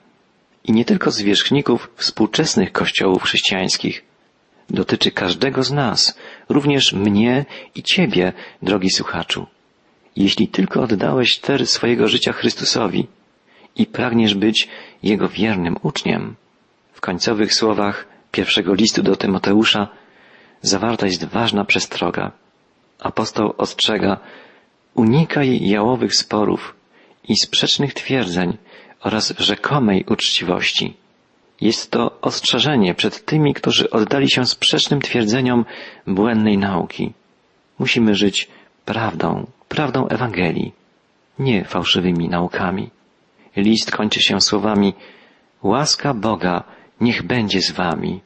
i 0.64 0.72
nie 0.72 0.84
tylko 0.84 1.10
zwierzchników 1.10 1.90
współczesnych 1.96 2.72
kościołów 2.72 3.22
chrześcijańskich. 3.22 4.04
Dotyczy 4.70 5.10
każdego 5.10 5.62
z 5.62 5.72
nas, 5.72 6.18
również 6.48 6.92
mnie 6.92 7.44
i 7.74 7.82
Ciebie, 7.82 8.32
drogi 8.62 8.90
słuchaczu. 8.90 9.46
Jeśli 10.16 10.48
tylko 10.48 10.82
oddałeś 10.82 11.38
ter 11.38 11.66
swojego 11.66 12.08
życia 12.08 12.32
Chrystusowi 12.32 13.06
i 13.76 13.86
pragniesz 13.86 14.34
być 14.34 14.68
Jego 15.02 15.28
wiernym 15.28 15.76
uczniem, 15.82 16.34
w 16.92 17.00
końcowych 17.00 17.54
słowach 17.54 18.06
pierwszego 18.32 18.74
listu 18.74 19.02
do 19.02 19.16
Tymoteusza 19.16 19.88
zawarta 20.62 21.06
jest 21.06 21.24
ważna 21.24 21.64
przestroga. 21.64 22.32
Apostoł 23.06 23.54
ostrzega, 23.58 24.16
unikaj 24.94 25.68
jałowych 25.68 26.14
sporów 26.14 26.74
i 27.28 27.36
sprzecznych 27.36 27.94
twierdzeń 27.94 28.56
oraz 29.00 29.34
rzekomej 29.38 30.04
uczciwości. 30.04 30.96
Jest 31.60 31.90
to 31.90 32.20
ostrzeżenie 32.20 32.94
przed 32.94 33.24
tymi, 33.24 33.54
którzy 33.54 33.90
oddali 33.90 34.30
się 34.30 34.46
sprzecznym 34.46 35.00
twierdzeniom 35.00 35.64
błędnej 36.06 36.58
nauki. 36.58 37.12
Musimy 37.78 38.14
żyć 38.14 38.48
prawdą, 38.84 39.46
prawdą 39.68 40.08
Ewangelii, 40.08 40.72
nie 41.38 41.64
fałszywymi 41.64 42.28
naukami. 42.28 42.90
List 43.56 43.90
kończy 43.90 44.22
się 44.22 44.40
słowami 44.40 44.94
Łaska 45.62 46.14
Boga 46.14 46.64
niech 47.00 47.22
będzie 47.22 47.60
z 47.60 47.70
wami. 47.70 48.20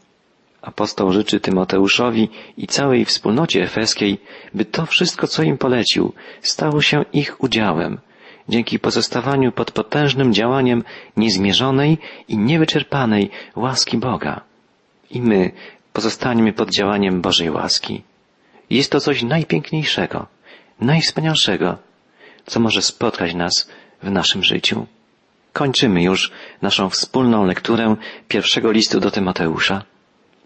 Apostoł 0.63 1.13
życzy 1.13 1.41
Tymoteuszowi 1.41 2.29
i 2.57 2.67
całej 2.67 3.05
wspólnocie 3.05 3.63
efeskiej, 3.63 4.21
by 4.55 4.65
to 4.65 4.87
wszystko, 4.87 5.27
co 5.27 5.43
im 5.43 5.59
polecił, 5.59 6.13
stało 6.43 6.83
się 6.83 7.05
ich 7.13 7.43
udziałem, 7.45 7.99
dzięki 8.49 8.79
pozostawaniu 8.79 9.53
pod 9.53 9.71
potężnym 9.73 10.33
działaniem 10.33 10.85
niezmierzonej 11.17 11.99
i 12.29 12.39
niewyczerpanej 12.39 13.31
łaski 13.57 13.99
Boga. 13.99 14.41
I 15.11 15.21
my 15.21 15.51
pozostaniemy 15.93 16.53
pod 16.53 16.71
działaniem 16.71 17.21
Bożej 17.21 17.51
łaski. 17.51 18.03
Jest 18.71 18.93
to 18.93 19.01
coś 19.01 19.23
najpiękniejszego, 19.23 20.27
najwspanialszego, 20.81 21.79
co 22.47 22.61
może 22.61 22.83
spotkać 22.83 23.35
nas 23.35 23.71
w 24.03 24.11
naszym 24.11 24.45
życiu. 24.45 24.87
Kończymy 25.53 26.03
już 26.03 26.31
naszą 26.63 26.91
wspólną 26.91 27.45
lekturę 27.45 27.97
pierwszego 28.29 28.71
listu 28.73 29.01
do 29.01 29.11
Tymoteusza. 29.11 29.83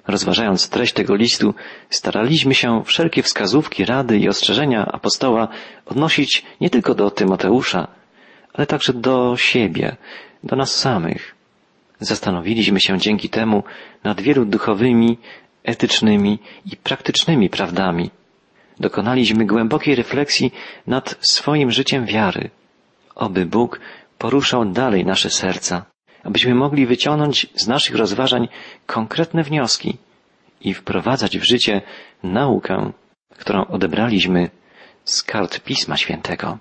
Rozważając 0.07 0.69
treść 0.69 0.93
tego 0.93 1.15
listu, 1.15 1.55
staraliśmy 1.91 2.55
się 2.55 2.83
wszelkie 2.85 3.23
wskazówki, 3.23 3.85
rady 3.85 4.19
i 4.19 4.29
ostrzeżenia 4.29 4.87
apostoła 4.87 5.49
odnosić 5.87 6.45
nie 6.61 6.71
tylko 6.71 6.95
do 6.95 7.11
Tymoteusza, 7.11 7.89
ale 8.55 8.67
także 8.67 8.93
do 8.93 9.37
siebie, 9.37 9.97
do 10.45 10.57
nas 10.57 10.75
samych. 10.75 11.35
Zastanowiliśmy 12.01 12.81
się 12.81 12.99
dzięki 12.99 13.29
temu 13.29 13.63
nad 14.05 14.21
wielu 14.21 14.45
duchowymi, 14.45 15.19
etycznymi 15.65 16.39
i 16.73 16.77
praktycznymi 16.77 17.51
prawdami. 17.51 18.11
Dokonaliśmy 18.81 19.47
głębokiej 19.47 19.95
refleksji 19.95 20.53
nad 20.87 21.17
swoim 21.21 21.71
życiem 21.71 22.07
wiary. 22.07 22.51
Oby 23.15 23.47
Bóg 23.47 23.81
poruszał 24.19 24.65
dalej 24.65 25.05
nasze 25.05 25.31
serca, 25.31 25.85
abyśmy 26.25 26.55
mogli 26.55 26.87
wyciągnąć 26.87 27.47
z 27.55 27.67
naszych 27.69 27.97
rozważań 27.97 28.49
konkretne 28.87 29.43
wnioski 29.43 29.97
i 30.61 30.75
wprowadzać 30.75 31.39
w 31.39 31.45
życie 31.45 31.83
naukę, 32.23 32.93
którą 33.39 33.65
odebraliśmy 33.67 34.51
z 35.05 35.23
kart 35.23 35.61
Pisma 35.61 35.97
Świętego. 35.97 36.59